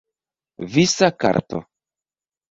Visa 0.75 1.09
karto. 1.23 1.59